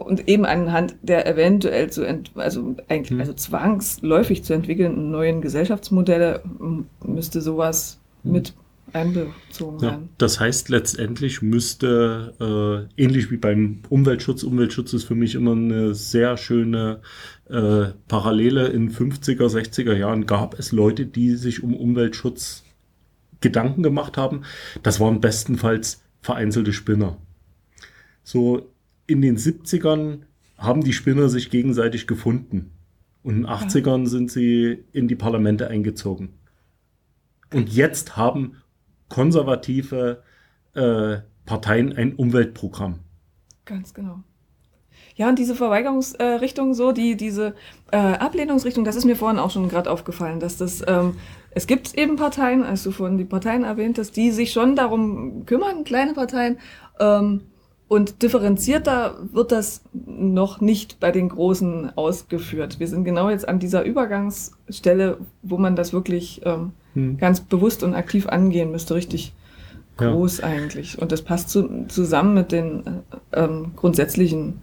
[0.05, 3.19] Und eben anhand der eventuell zu, ent also eigentlich, mhm.
[3.19, 6.43] also zwangsläufig zu entwickelnden neuen Gesellschaftsmodelle
[7.03, 8.31] müsste sowas mhm.
[8.31, 8.53] mit
[8.93, 10.03] einbezogen werden.
[10.03, 15.53] Ja, das heißt, letztendlich müsste, äh, ähnlich wie beim Umweltschutz, Umweltschutz ist für mich immer
[15.53, 17.01] eine sehr schöne
[17.49, 18.67] äh, Parallele.
[18.67, 22.63] In 50er, 60er Jahren gab es Leute, die sich um Umweltschutz
[23.41, 24.43] Gedanken gemacht haben.
[24.83, 27.17] Das waren bestenfalls vereinzelte Spinner.
[28.23, 28.69] So
[29.07, 30.19] in den 70ern
[30.57, 32.71] haben die Spinner sich gegenseitig gefunden.
[33.23, 36.29] Und in den 80ern sind sie in die Parlamente eingezogen.
[37.53, 38.57] Und jetzt haben
[39.09, 40.23] konservative
[40.73, 42.99] äh, Parteien ein Umweltprogramm.
[43.65, 44.23] Ganz genau.
[45.15, 47.55] Ja, und diese Verweigerungsrichtung, äh, so, die, diese
[47.91, 51.15] äh, Ablehnungsrichtung, das ist mir vorhin auch schon gerade aufgefallen, dass das, ähm,
[51.51, 55.45] es gibt eben Parteien, als du vorhin die Parteien erwähnt hast, die sich schon darum
[55.45, 56.59] kümmern, kleine Parteien,
[56.99, 57.41] ähm,
[57.87, 62.79] und differenzierter wird das noch nicht bei den Großen ausgeführt.
[62.79, 67.17] Wir sind genau jetzt an dieser Übergangsstelle, wo man das wirklich ähm, hm.
[67.17, 69.33] ganz bewusst und aktiv angehen müsste, richtig
[69.95, 70.45] groß ja.
[70.45, 71.01] eigentlich.
[71.01, 72.83] Und das passt zu, zusammen mit den
[73.31, 74.59] äh, ähm, grundsätzlichen,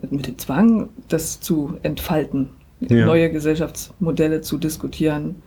[0.00, 2.48] mit, mit, dem Zwang, das zu entfalten,
[2.80, 3.04] ja.
[3.04, 5.42] neue Gesellschaftsmodelle zu diskutieren.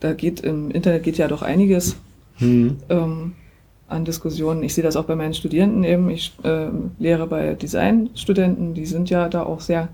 [0.00, 1.96] Da geht im Internet geht ja doch einiges.
[2.36, 2.78] Hm.
[2.88, 3.32] Ähm,
[3.92, 4.62] an Diskussionen.
[4.62, 6.10] Ich sehe das auch bei meinen Studierenden eben.
[6.10, 9.88] Ich äh, lehre bei Designstudenten, die sind ja da auch sehr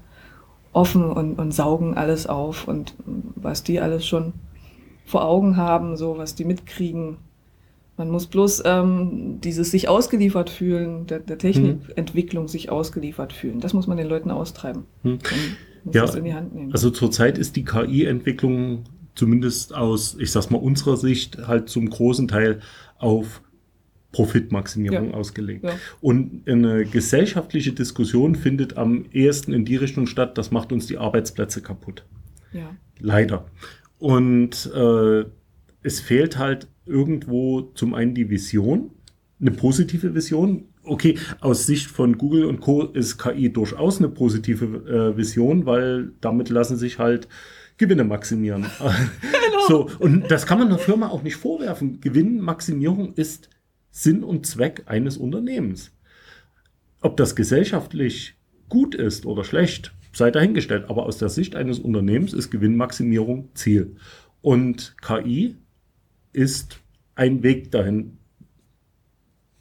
[0.72, 2.94] offen und, und saugen alles auf und
[3.34, 4.32] was die alles schon
[5.04, 7.16] vor Augen haben, so was die mitkriegen.
[7.96, 12.48] Man muss bloß ähm, dieses sich ausgeliefert fühlen, der, der Technikentwicklung hm.
[12.48, 13.58] sich ausgeliefert fühlen.
[13.58, 14.84] Das muss man den Leuten austreiben.
[15.02, 15.18] Hm.
[15.92, 16.06] Ja,
[16.72, 18.84] also zurzeit ist die KI-Entwicklung
[19.14, 22.61] zumindest aus, ich sag's mal, unserer Sicht halt zum großen Teil
[22.98, 23.42] auf
[24.12, 25.14] Profitmaximierung ja.
[25.14, 25.64] ausgelegt.
[25.64, 25.75] Ja.
[26.01, 30.99] Und eine gesellschaftliche Diskussion findet am ehesten in die Richtung statt, das macht uns die
[30.99, 32.05] Arbeitsplätze kaputt.
[32.53, 32.75] Ja.
[33.01, 33.47] Leider.
[33.99, 35.25] Und äh,
[35.83, 38.90] es fehlt halt irgendwo zum einen die Vision,
[39.40, 40.64] eine positive Vision.
[40.85, 42.85] Okay, aus Sicht von Google und Co.
[42.85, 47.29] ist KI durchaus eine positive äh, Vision, weil damit lassen sich halt
[47.77, 48.64] Gewinne maximieren.
[49.21, 49.66] genau.
[49.68, 52.01] So, und das kann man einer Firma auch nicht vorwerfen.
[52.01, 53.51] Gewinnmaximierung ist
[53.90, 55.92] Sinn und Zweck eines Unternehmens.
[57.01, 58.35] Ob das gesellschaftlich
[58.68, 60.87] gut ist oder schlecht, sei dahingestellt.
[60.88, 63.96] Aber aus der Sicht eines Unternehmens ist Gewinnmaximierung Ziel.
[64.40, 65.57] Und KI
[66.33, 66.81] ist
[67.14, 68.18] ein Weg dahin.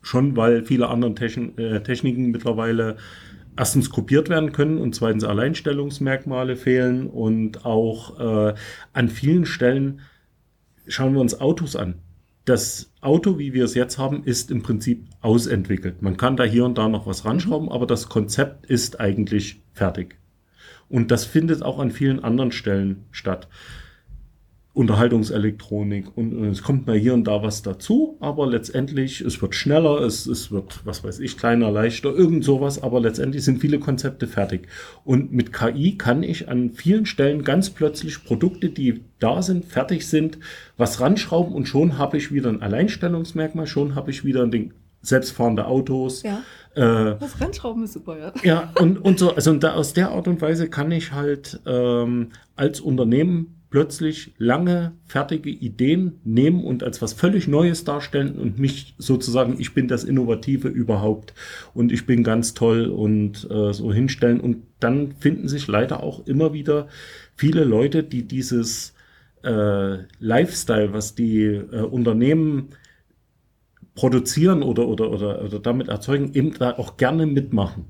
[0.01, 2.97] schon weil viele andere äh, Techniken mittlerweile
[3.57, 8.53] erstens kopiert werden können und zweitens Alleinstellungsmerkmale fehlen und auch äh,
[8.93, 10.01] an vielen Stellen
[10.87, 11.95] schauen wir uns Autos an.
[12.47, 16.01] Das Auto, wie wir es jetzt haben, ist im Prinzip ausentwickelt.
[16.01, 20.15] Man kann da hier und da noch was ranschrauben, aber das Konzept ist eigentlich fertig.
[20.87, 23.49] Und das findet auch an vielen anderen Stellen statt.
[24.77, 30.01] Unterhaltungselektronik und, es kommt mal hier und da was dazu, aber letztendlich, es wird schneller,
[30.01, 34.27] es, es wird, was weiß ich, kleiner, leichter, irgend sowas, aber letztendlich sind viele Konzepte
[34.27, 34.67] fertig.
[35.03, 40.07] Und mit KI kann ich an vielen Stellen ganz plötzlich Produkte, die da sind, fertig
[40.07, 40.37] sind,
[40.77, 44.73] was ranschrauben und schon habe ich wieder ein Alleinstellungsmerkmal, schon habe ich wieder ein Ding,
[45.01, 46.21] selbstfahrende Autos.
[46.21, 46.43] Ja.
[46.75, 48.33] Äh, das Rennschrauben ist super, ja.
[48.43, 52.29] Ja, und, und so, also da, aus der Art und Weise kann ich halt ähm,
[52.55, 58.95] als Unternehmen plötzlich lange fertige Ideen nehmen und als was völlig Neues darstellen und mich
[58.97, 61.33] sozusagen, ich bin das Innovative überhaupt
[61.73, 64.39] und ich bin ganz toll und äh, so hinstellen.
[64.39, 66.87] Und dann finden sich leider auch immer wieder
[67.35, 68.93] viele Leute, die dieses
[69.43, 72.69] äh, Lifestyle, was die äh, Unternehmen
[73.95, 77.85] produzieren oder, oder, oder, oder damit erzeugen, eben da auch gerne mitmachen.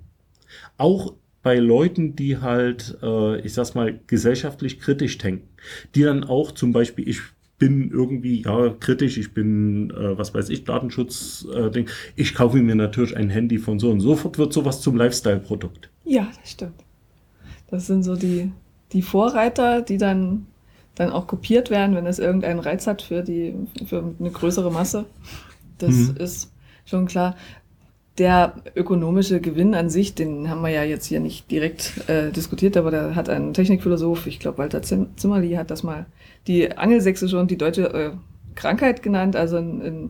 [0.77, 1.13] Auch
[1.43, 5.47] bei Leuten, die halt, äh, ich sag's mal, gesellschaftlich kritisch denken,
[5.95, 7.21] die dann auch zum Beispiel, ich
[7.59, 11.89] bin irgendwie ja kritisch, ich bin, äh, was weiß ich, Datenschutz, äh, Ding.
[12.15, 15.89] ich kaufe mir natürlich ein Handy von so und sofort wird sowas zum Lifestyle-Produkt.
[16.03, 16.83] Ja, das stimmt.
[17.69, 18.51] Das sind so die,
[18.91, 20.45] die Vorreiter, die dann,
[20.95, 25.05] dann auch kopiert werden, wenn es irgendeinen Reiz hat für die, für eine größere Masse.
[25.79, 26.17] Das mhm.
[26.17, 26.51] ist
[26.85, 27.35] schon klar
[28.17, 32.75] der ökonomische Gewinn an sich, den haben wir ja jetzt hier nicht direkt äh, diskutiert,
[32.75, 36.07] aber da hat ein Technikphilosoph, ich glaube Walter Zimmerli, hat das mal
[36.47, 38.11] die angelsächsische und die deutsche äh,
[38.55, 39.35] Krankheit genannt.
[39.35, 40.09] Also in, in,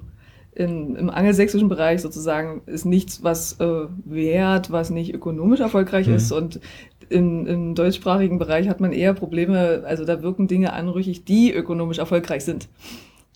[0.56, 6.16] in, im angelsächsischen Bereich sozusagen ist nichts, was äh, wert, was nicht ökonomisch erfolgreich mhm.
[6.16, 6.32] ist.
[6.32, 6.62] Und
[7.10, 12.00] im, im deutschsprachigen Bereich hat man eher Probleme, also da wirken Dinge anrüchig, die ökonomisch
[12.00, 12.68] erfolgreich sind.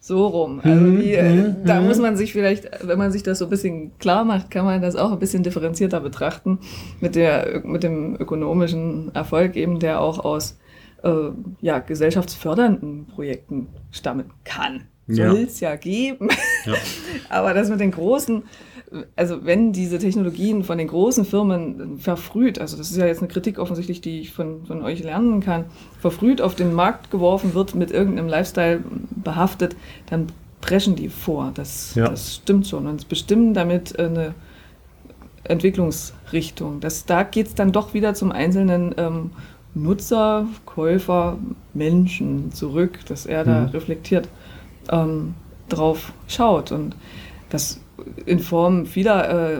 [0.03, 0.59] So rum.
[0.63, 1.87] Also mhm, die, mhm, da mhm.
[1.87, 4.81] muss man sich vielleicht, wenn man sich das so ein bisschen klar macht, kann man
[4.81, 6.57] das auch ein bisschen differenzierter betrachten
[6.99, 10.57] mit der mit dem ökonomischen Erfolg eben, der auch aus
[11.03, 11.29] äh,
[11.61, 14.87] ja, gesellschaftsfördernden Projekten stammen kann.
[15.07, 15.71] Soll es ja.
[15.71, 16.29] ja geben.
[16.65, 16.73] Ja.
[17.29, 18.43] Aber das mit den großen
[19.15, 23.29] also wenn diese Technologien von den großen Firmen verfrüht, also das ist ja jetzt eine
[23.29, 25.65] Kritik offensichtlich, die ich von, von euch lernen kann,
[25.99, 28.81] verfrüht auf den Markt geworfen wird, mit irgendeinem Lifestyle
[29.23, 29.75] behaftet,
[30.09, 30.27] dann
[30.59, 31.51] preschen die vor.
[31.53, 32.09] Das, ja.
[32.09, 32.85] das stimmt schon.
[32.85, 34.35] Und bestimmen damit eine
[35.45, 36.81] Entwicklungsrichtung.
[36.81, 39.31] Das, da geht es dann doch wieder zum einzelnen ähm,
[39.73, 41.37] Nutzer, Käufer,
[41.73, 43.67] Menschen zurück, dass er da mhm.
[43.67, 44.27] reflektiert
[44.89, 45.35] ähm,
[45.69, 46.71] drauf schaut.
[46.71, 46.95] Und
[47.49, 47.79] das
[48.25, 49.59] in Form vieler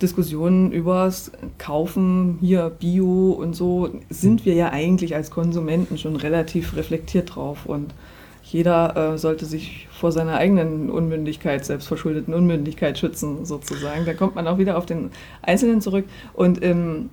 [0.00, 6.76] Diskussionen übers Kaufen, hier Bio und so, sind wir ja eigentlich als Konsumenten schon relativ
[6.76, 7.66] reflektiert drauf.
[7.66, 7.94] Und
[8.42, 14.04] jeder äh, sollte sich vor seiner eigenen Unmündigkeit, selbstverschuldeten Unmündigkeit schützen, sozusagen.
[14.04, 16.04] Da kommt man auch wieder auf den Einzelnen zurück.
[16.34, 17.10] Und ähm,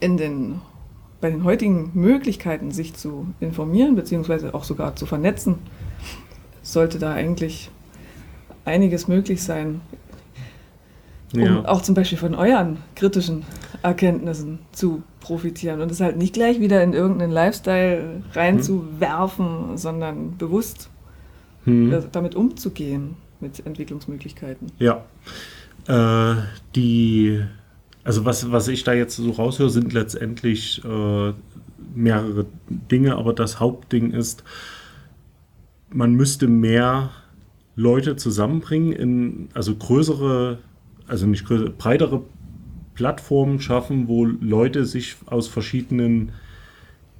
[0.00, 0.60] in den,
[1.20, 5.58] bei den heutigen Möglichkeiten, sich zu informieren, beziehungsweise auch sogar zu vernetzen,
[6.64, 7.70] sollte da eigentlich
[8.64, 9.80] einiges möglich sein.
[11.32, 11.64] Um ja.
[11.66, 13.44] auch zum Beispiel von euren kritischen
[13.82, 19.76] Erkenntnissen zu profitieren und es halt nicht gleich wieder in irgendeinen Lifestyle reinzuwerfen, hm.
[19.76, 20.90] sondern bewusst
[21.64, 22.04] hm.
[22.12, 24.70] damit umzugehen mit Entwicklungsmöglichkeiten.
[24.78, 25.04] Ja.
[25.86, 26.42] Äh,
[26.76, 27.42] die,
[28.04, 31.32] also was, was ich da jetzt so raushöre, sind letztendlich äh,
[31.94, 34.44] mehrere Dinge, aber das Hauptding ist,
[35.94, 37.10] man müsste mehr
[37.76, 40.58] Leute zusammenbringen in also größere,
[41.06, 42.22] also nicht größere, breitere
[42.94, 46.32] Plattformen schaffen, wo Leute sich aus verschiedenen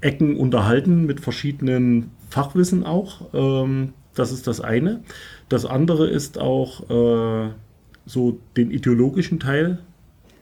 [0.01, 3.33] Ecken unterhalten, mit verschiedenen Fachwissen auch.
[3.33, 5.03] Ähm, das ist das eine.
[5.49, 7.51] Das andere ist auch äh,
[8.07, 9.79] so den ideologischen Teil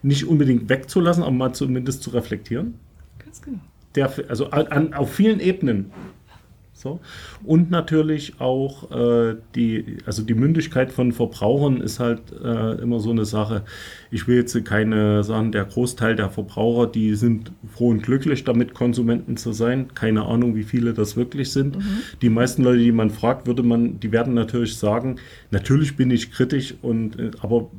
[0.01, 2.75] nicht unbedingt wegzulassen, aber mal zumindest zu reflektieren.
[3.19, 3.59] Ganz genau.
[3.95, 5.91] Der, also an, auf vielen Ebenen
[6.73, 6.99] so.
[7.43, 13.11] Und natürlich auch äh, die, also die Mündigkeit von Verbrauchern ist halt äh, immer so
[13.11, 13.63] eine Sache.
[14.11, 18.73] Ich will jetzt keine sagen, der Großteil der Verbraucher, die sind froh und glücklich damit,
[18.73, 19.93] Konsumenten zu sein.
[19.93, 21.77] Keine Ahnung, wie viele das wirklich sind.
[21.77, 21.99] Mhm.
[22.21, 25.17] Die meisten Leute, die man fragt, würde man, die werden natürlich sagen,
[25.51, 27.69] natürlich bin ich kritisch und äh, aber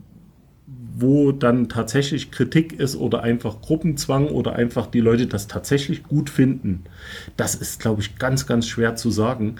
[0.96, 6.30] wo dann tatsächlich Kritik ist oder einfach Gruppenzwang oder einfach die Leute das tatsächlich gut
[6.30, 6.84] finden,
[7.36, 9.56] das ist, glaube ich, ganz, ganz schwer zu sagen.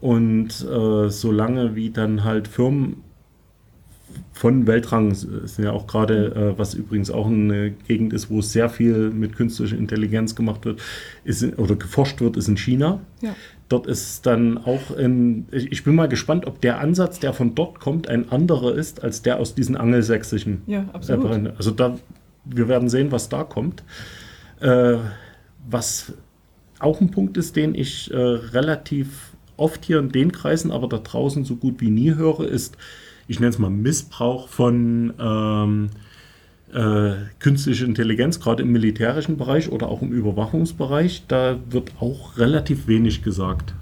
[0.00, 3.02] Und äh, solange wie dann halt Firmen
[4.32, 8.68] von Weltrang sind ja auch gerade, äh, was übrigens auch eine Gegend ist, wo sehr
[8.68, 10.80] viel mit künstlicher Intelligenz gemacht wird,
[11.24, 13.00] ist oder geforscht wird, ist in China.
[13.20, 13.34] Ja.
[13.68, 17.80] Dort ist dann auch, in, ich bin mal gespannt, ob der Ansatz, der von dort
[17.80, 20.62] kommt, ein anderer ist als der aus diesen angelsächsischen.
[20.66, 21.56] Ja, absolut.
[21.56, 21.98] Also da,
[22.44, 23.82] wir werden sehen, was da kommt.
[24.60, 24.98] Äh,
[25.68, 26.12] was
[26.78, 30.98] auch ein Punkt ist, den ich äh, relativ oft hier in den Kreisen, aber da
[30.98, 32.76] draußen so gut wie nie höre, ist,
[33.28, 35.90] ich nenne es mal Missbrauch von ähm,
[36.72, 41.24] äh, künstliche Intelligenz, gerade im militärischen Bereich oder auch im Überwachungsbereich.
[41.28, 43.74] Da wird auch relativ wenig gesagt.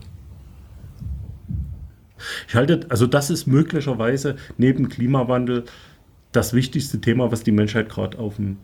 [2.49, 5.65] Ich halte, also das ist möglicherweise neben Klimawandel
[6.33, 8.57] das wichtigste Thema, was die Menschheit gerade auf dem,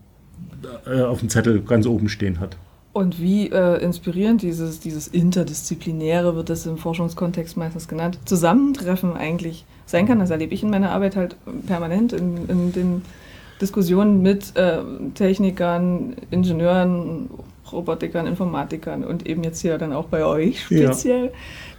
[0.86, 2.56] äh, auf dem Zettel ganz oben stehen hat.
[2.92, 9.64] Und wie äh, inspirierend dieses, dieses Interdisziplinäre, wird das im Forschungskontext meistens genannt, Zusammentreffen eigentlich
[9.86, 10.18] sein kann.
[10.18, 13.02] Das erlebe ich in meiner Arbeit halt permanent in, in den
[13.60, 14.78] Diskussionen mit äh,
[15.14, 17.30] Technikern, Ingenieuren,
[17.70, 21.26] Robotikern, Informatikern und eben jetzt hier dann auch bei euch speziell.
[21.26, 21.32] Ja.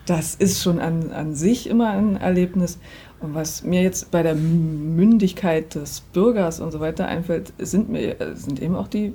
[0.05, 2.79] Das ist schon an, an sich immer ein Erlebnis.
[3.19, 8.15] Und was mir jetzt bei der Mündigkeit des Bürgers und so weiter einfällt, sind, mir,
[8.33, 9.13] sind eben auch die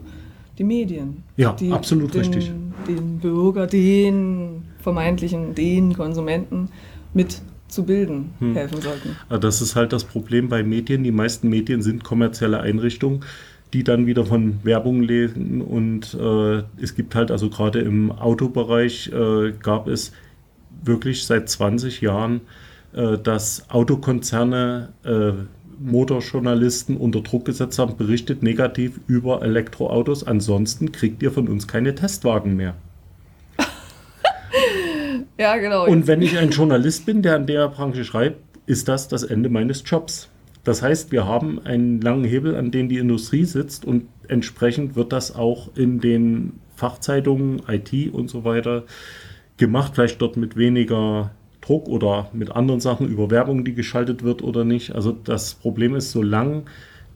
[0.59, 1.23] die Medien.
[1.37, 2.53] Ja, die absolut den, richtig.
[2.89, 6.69] Den Bürger, den vermeintlichen, den Konsumenten
[7.15, 8.55] mit zu bilden hm.
[8.55, 9.17] helfen sollten.
[9.41, 11.03] Das ist halt das Problem bei Medien.
[11.03, 13.25] Die meisten Medien sind kommerzielle Einrichtungen,
[13.73, 15.61] die dann wieder von Werbung lesen.
[15.61, 20.13] Und äh, es gibt halt also gerade im Autobereich äh, gab es
[20.85, 22.43] wirklich seit 20 Jahren,
[22.95, 25.33] äh, dass Autokonzerne äh,
[25.81, 30.25] Motorjournalisten unter Druck gesetzt haben, berichtet negativ über Elektroautos.
[30.25, 32.75] Ansonsten kriegt ihr von uns keine Testwagen mehr.
[35.39, 35.87] ja, genau.
[35.87, 39.49] Und wenn ich ein Journalist bin, der an der Branche schreibt, ist das das Ende
[39.49, 40.29] meines Jobs.
[40.65, 45.13] Das heißt, wir haben einen langen Hebel, an dem die Industrie sitzt und entsprechend wird
[45.13, 48.85] das auch in den Fachzeitungen, IT und so weiter
[49.57, 51.31] gemacht, vielleicht dort mit weniger
[51.67, 54.95] Druck oder mit anderen Sachen über Werbung, die geschaltet wird oder nicht.
[54.95, 56.63] Also das Problem ist, solange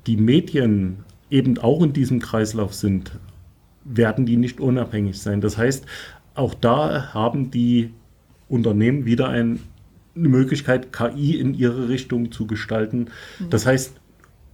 [0.06, 3.12] die Medien eben auch in diesem Kreislauf sind,
[3.84, 5.40] werden die nicht unabhängig sein.
[5.40, 5.86] Das heißt,
[6.34, 7.90] auch da haben die
[8.48, 9.60] Unternehmen wieder ein,
[10.16, 13.06] eine Möglichkeit, KI in ihre Richtung zu gestalten.
[13.38, 13.50] Mhm.
[13.50, 13.94] Das heißt,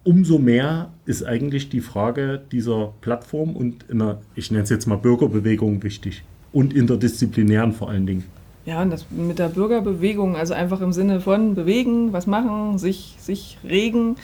[0.04, 4.87] umso mehr ist eigentlich die Frage dieser Plattform und in einer, ich nenne es jetzt
[4.87, 8.24] mal Bürgerbewegung wichtig und interdisziplinären vor allen Dingen.
[8.66, 13.14] Ja, und das mit der Bürgerbewegung, also einfach im Sinne von bewegen, was machen, sich,
[13.18, 14.16] sich regen,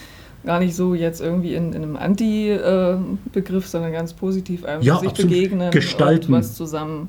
[0.45, 5.13] gar nicht so jetzt irgendwie in, in einem Anti-Begriff, sondern ganz positiv einfach ja, sich
[5.13, 6.33] begegnen gestalten.
[6.33, 7.09] und was zusammen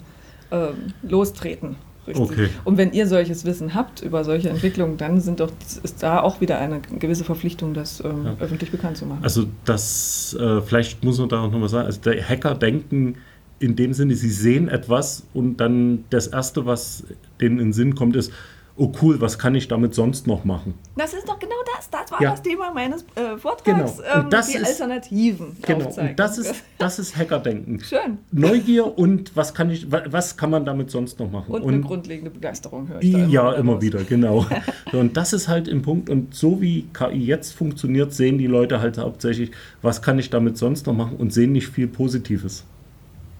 [0.52, 0.67] äh,
[1.02, 1.76] lostreten.
[2.06, 2.24] Richtig.
[2.24, 2.50] Okay.
[2.65, 5.52] Und wenn ihr solches Wissen habt über solche Entwicklungen, dann sind doch,
[5.84, 8.36] ist da auch wieder eine gewisse Verpflichtung, das ähm, ja.
[8.39, 9.24] öffentlich bekannt zu machen.
[9.24, 13.15] Also das, äh, vielleicht muss man da auch nochmal sagen, also der Hacker denken
[13.63, 17.06] in dem Sinne, sie sehen etwas und dann das Erste, was
[17.39, 18.32] denen in den Sinn kommt, ist,
[18.76, 20.73] oh cool, was kann ich damit sonst noch machen?
[20.97, 21.89] Das ist doch genau das.
[21.89, 22.32] Das war ja.
[22.32, 23.63] das Thema meines äh, Vortrags.
[23.63, 24.19] Genau.
[24.19, 25.58] Und das ähm, die ist, Alternativen.
[25.62, 25.93] Genau.
[25.95, 27.80] Und das ist, das ist Hackerdenken.
[27.80, 28.17] Schön.
[28.32, 31.54] Neugier und was kann ich, was kann man damit sonst noch machen?
[31.54, 34.45] Und, und eine grundlegende Begeisterung höre ich da Ja, immer, immer wieder, genau.
[34.91, 36.10] und das ist halt im Punkt.
[36.10, 40.58] Und so wie KI jetzt funktioniert, sehen die Leute halt hauptsächlich, was kann ich damit
[40.58, 42.65] sonst noch machen und sehen nicht viel Positives.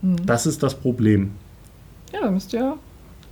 [0.04, 0.26] Mhm.
[0.26, 1.32] Das ist das Problem.
[2.12, 2.78] Ja, da müsst ihr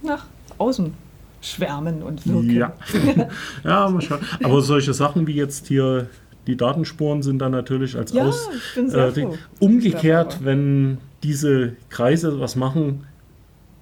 [0.02, 0.26] nach
[0.58, 0.94] außen
[1.42, 2.50] schwärmen und wirken.
[2.50, 2.74] Ja,
[3.64, 4.22] ja mal schauen.
[4.42, 6.08] Aber solche Sachen wie jetzt hier
[6.48, 8.50] die Datenspuren sind dann natürlich als ja, Aus.
[8.76, 9.28] Äh,
[9.60, 13.06] umgekehrt, wenn diese Kreise was machen,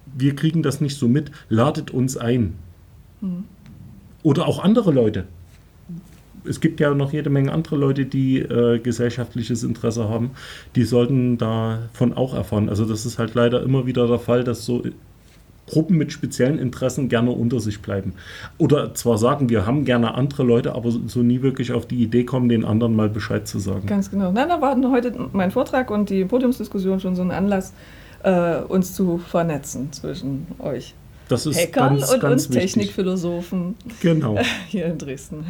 [0.05, 2.55] wir kriegen das nicht so mit, ladet uns ein.
[3.21, 3.45] Mhm.
[4.23, 5.25] Oder auch andere Leute
[6.49, 10.31] es gibt ja noch jede Menge andere Leute, die äh, gesellschaftliches Interesse haben.
[10.75, 12.69] Die sollten davon auch erfahren.
[12.69, 14.83] Also das ist halt leider immer wieder der Fall, dass so
[15.69, 18.13] Gruppen mit speziellen Interessen gerne unter sich bleiben.
[18.57, 22.23] Oder zwar sagen, wir haben gerne andere Leute, aber so nie wirklich auf die Idee
[22.23, 23.85] kommen, den anderen mal Bescheid zu sagen.
[23.85, 24.31] Ganz genau.
[24.31, 27.73] Nein, da war heute mein Vortrag und die Podiumsdiskussion schon so ein Anlass,
[28.23, 30.95] äh, uns zu vernetzen zwischen euch.
[31.29, 34.37] Das ist Hackern ganz, und ganz uns Technikphilosophen genau.
[34.67, 35.45] hier in Dresden.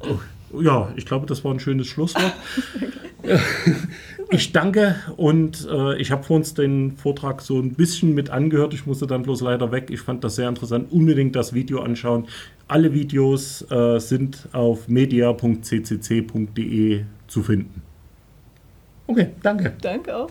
[0.00, 0.18] Oh,
[0.60, 2.32] ja, ich glaube, das war ein schönes Schlusswort.
[4.30, 8.74] ich danke und äh, ich habe vor uns den Vortrag so ein bisschen mit angehört.
[8.74, 9.88] Ich musste dann bloß leider weg.
[9.90, 10.90] Ich fand das sehr interessant.
[10.92, 12.26] Unbedingt das Video anschauen.
[12.66, 17.82] Alle Videos äh, sind auf media.ccc.de zu finden.
[19.06, 19.74] Okay, danke.
[19.80, 20.30] Danke auch.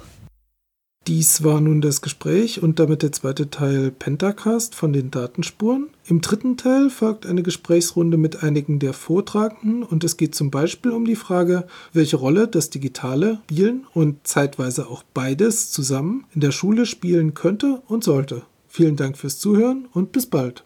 [1.07, 5.89] Dies war nun das Gespräch und damit der zweite Teil Pentacast von den Datenspuren.
[6.05, 10.91] Im dritten Teil folgt eine Gesprächsrunde mit einigen der Vortragenden und es geht zum Beispiel
[10.91, 16.51] um die Frage, welche Rolle das digitale Spielen und zeitweise auch beides zusammen in der
[16.51, 18.43] Schule spielen könnte und sollte.
[18.69, 20.63] Vielen Dank fürs Zuhören und bis bald.